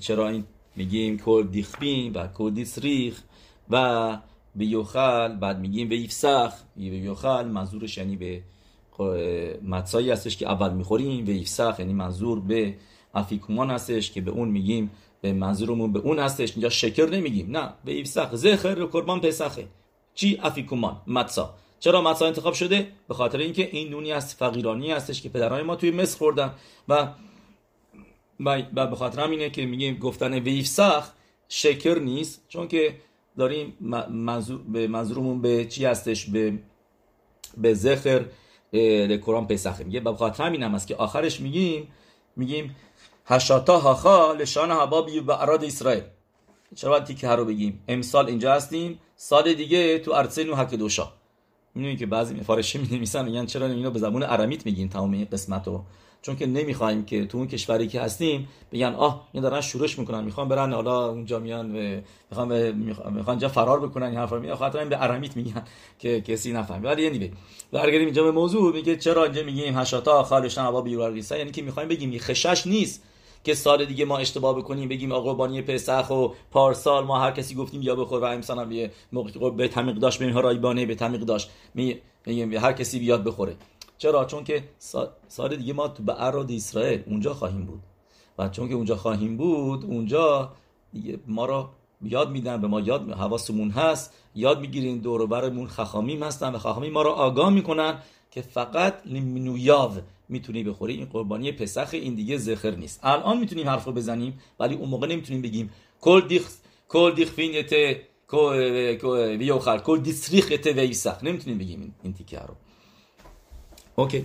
چرا 0.00 0.28
این 0.28 0.44
میگیم 0.76 1.18
کل 1.18 1.46
دیخبین 1.46 2.12
و 2.12 2.26
کل 2.26 2.50
دیسریخ 2.50 3.22
و 3.70 4.18
به 4.56 4.66
یوخل 4.66 5.36
بعد 5.36 5.58
میگیم 5.58 5.88
به 5.88 5.96
یفسخ 5.96 6.52
به 6.76 6.82
یوخل 6.82 7.48
منظورش 7.48 7.98
یعنی 7.98 8.16
به 8.16 8.42
متسایی 9.62 10.10
هستش 10.10 10.36
که 10.36 10.48
اول 10.48 10.72
می‌خوریم 10.72 11.24
به 11.24 11.34
یفسخ 11.34 11.74
یعنی 11.78 11.92
منظور 11.92 12.40
به 12.40 12.74
افیکومان 13.14 13.70
هستش 13.70 14.10
که 14.10 14.20
به 14.20 14.30
اون 14.30 14.48
میگیم 14.48 14.90
به 15.20 15.32
منظورمون 15.32 15.92
به 15.92 15.98
اون 15.98 16.18
هستش 16.18 16.52
اینجا 16.52 16.68
شکر 16.68 17.10
نمیگیم 17.10 17.56
نه 17.56 17.72
به 17.84 17.94
یفسخ 17.94 18.34
زخر 18.34 18.84
قربان 18.84 19.20
پسخه 19.20 19.68
چی 20.14 20.38
افیکومان 20.42 20.96
متسا 21.06 21.54
چرا 21.80 22.02
متسا 22.02 22.26
انتخاب 22.26 22.54
شده 22.54 22.88
به 23.08 23.14
خاطر 23.14 23.38
اینکه 23.38 23.68
این 23.72 23.88
نونی 23.88 24.12
از 24.12 24.34
فقیرانی 24.34 24.92
هستش 24.92 25.22
که 25.22 25.28
پدران 25.28 25.62
ما 25.62 25.76
توی 25.76 25.90
مصر 25.90 26.18
خوردن 26.18 26.50
و 26.88 27.08
و 28.46 28.86
به 28.86 28.96
خاطر 28.96 29.20
همینه 29.20 29.50
که 29.50 29.66
میگیم 29.66 29.98
گفتن 29.98 30.34
ویفسخ 30.34 31.12
شکر 31.48 31.98
نیست 31.98 32.44
چون 32.48 32.68
که 32.68 32.94
داریم 33.38 33.76
به 34.68 34.86
منظورمون 34.86 35.40
به 35.42 35.64
چی 35.64 35.84
هستش؟ 35.84 36.26
به 36.26 36.58
به 37.56 37.74
ذخر 37.74 38.24
قرآن 39.22 39.46
پسخه. 39.46 39.84
میگه 39.84 40.00
به 40.00 40.14
خاطر 40.14 40.44
همین 40.44 40.62
هم 40.62 40.74
است 40.74 40.86
که 40.86 40.96
آخرش 40.96 41.40
میگیم 41.40 41.88
میگیم 42.36 42.76
هشاتا 43.26 43.78
هاخا 43.78 44.32
لشان 44.32 44.70
هبابی 44.70 45.20
به 45.20 45.42
اراد 45.42 45.64
اسرائیل. 45.64 46.02
چرا 46.74 46.90
باید 46.90 47.04
تیکه 47.04 47.28
رو 47.28 47.44
بگیم؟ 47.44 47.82
امسال 47.88 48.26
اینجا 48.26 48.52
هستیم 48.52 48.98
سال 49.16 49.54
دیگه 49.54 49.98
تو 49.98 50.12
ارسه 50.12 50.44
نو 50.44 50.54
حک 50.54 50.74
دوشا 50.74 51.12
می‌دونی 51.74 51.96
که 51.96 52.06
بعضی 52.06 52.34
مفارشی 52.34 52.78
می 52.78 52.88
نویسن 52.96 53.24
میگن 53.24 53.46
چرا 53.46 53.66
اینو 53.66 53.90
به 53.90 53.98
زبون 53.98 54.22
ارمیت 54.22 54.66
میگین؟ 54.66 54.88
تمام 54.88 55.12
این 55.12 55.24
قسمت 55.32 55.66
رو 55.66 55.84
چون 56.22 56.36
که 56.36 56.46
نمی‌خوایم 56.46 57.04
که 57.04 57.26
تو 57.26 57.38
اون 57.38 57.46
کشوری 57.46 57.88
که 57.88 58.00
هستیم 58.00 58.48
بگن 58.72 58.94
آه 58.94 59.28
این 59.32 59.42
دارن 59.42 59.60
شورش 59.60 59.98
می‌کنن 59.98 60.24
می‌خوان 60.24 60.48
برن 60.48 60.72
حالا 60.72 61.08
اونجا 61.08 61.38
میان 61.38 61.66
می‌خوان 62.30 62.72
می‌خوان 63.10 63.38
جا 63.38 63.48
فرار 63.48 63.80
بکنن 63.80 64.06
این 64.06 64.16
حرفا 64.16 64.38
میگن. 64.38 64.54
خاطر 64.54 64.84
به 64.84 65.02
ارمیت 65.02 65.36
میگن 65.36 65.62
که 65.98 66.20
کسی 66.20 66.52
نفهمه 66.52 66.88
ولی 66.88 67.02
یعنی 67.02 67.30
برگردیم 67.72 68.04
اینجا 68.04 68.24
به 68.24 68.30
موضوع 68.30 68.72
میگه 68.72 68.96
چرا 68.96 69.24
اینجا 69.24 69.42
میگیم 69.42 69.78
هشاتا 69.78 70.22
خالشان 70.22 70.66
ابا 70.66 70.80
بیورالیسا 70.80 71.36
یعنی 71.36 71.50
که 71.50 71.62
می‌خوایم 71.62 71.88
بگیم 71.88 72.18
خشش 72.18 72.66
نیست 72.66 73.02
که 73.44 73.54
سال 73.54 73.84
دیگه 73.84 74.04
ما 74.04 74.18
اشتباه 74.18 74.58
بکنیم 74.58 74.88
بگیم 74.88 75.12
آقا 75.12 75.34
بانی 75.34 75.62
پسخ 75.62 76.10
و 76.10 76.28
پارسال 76.50 77.04
ما 77.04 77.18
هر 77.18 77.30
کسی 77.30 77.54
گفتیم 77.54 77.82
یا 77.82 77.94
بخور 77.94 78.20
و 78.20 78.24
امسال 78.24 78.58
هم 78.58 78.72
یه 78.72 78.90
موقع 79.12 79.50
به 79.50 79.68
تمیق 79.68 79.96
داشت 79.96 80.18
به 80.18 80.40
رایبانه 80.40 80.86
به 80.86 80.94
تمیق 80.94 81.20
داشت. 81.20 81.50
میگیم 81.74 82.52
هر 82.52 82.72
کسی 82.72 82.98
بیاد 82.98 83.24
بخوره. 83.24 83.56
چرا؟ 84.02 84.24
چون 84.24 84.44
که 84.44 84.64
سال 85.28 85.56
دیگه 85.56 85.72
ما 85.72 85.88
تو 85.88 86.02
به 86.02 86.24
اراد 86.24 86.52
اسرائیل 86.52 87.02
اونجا 87.06 87.34
خواهیم 87.34 87.64
بود. 87.64 87.80
و 88.38 88.48
چون 88.48 88.68
که 88.68 88.74
اونجا 88.74 88.96
خواهیم 88.96 89.36
بود 89.36 89.84
اونجا 89.84 90.52
دیگه 90.92 91.18
ما 91.26 91.46
رو 91.46 91.68
یاد 92.02 92.30
میدن 92.30 92.60
به 92.60 92.68
ما 92.68 92.80
یاد 92.80 93.10
حواسمون 93.10 93.70
هست 93.70 94.14
یاد 94.34 94.60
می‌گیریم 94.60 94.98
دور 94.98 95.26
برمون 95.26 95.66
خخامیم 95.66 96.22
هستن 96.22 96.54
و 96.54 96.58
خخامیم 96.58 96.92
ما 96.92 97.02
رو 97.02 97.10
آگاه 97.10 97.50
می‌کنن 97.50 97.98
که 98.30 98.42
فقط 98.42 98.94
لیمنویاو 99.04 99.92
می‌تونی 100.28 100.64
بخوری. 100.64 100.94
این 100.94 101.04
قربانی 101.04 101.52
پسخ 101.52 101.88
این 101.92 102.14
دیگه 102.14 102.36
زخر 102.38 102.70
نیست. 102.70 103.00
الان 103.02 103.38
می‌تونیم 103.38 103.68
حرف 103.68 103.88
بزنیم 103.88 104.40
ولی 104.60 104.74
اون 104.74 104.88
موقع 104.88 105.06
نمی‌تونیم 105.06 105.42
بگیم 105.42 105.70
کل 106.00 106.20
دیخ 106.20 106.48
کل 106.88 107.12
دیخ 107.14 107.32
فینیته 107.32 108.00
کل 108.28 110.00
دیسریخ 110.02 110.66
ویسخ. 110.76 111.24
نمی‌تونیم 111.24 111.58
بگیم 111.58 111.94
این 112.02 112.12
تیکه 112.12 112.38
رو. 112.38 112.54
اوکی. 113.96 114.24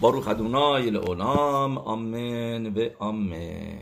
برو 0.00 0.20
خدونای 0.20 0.88
العالم 0.88 1.78
آمن 1.78 2.66
و 2.66 2.88
آمن 2.98 3.70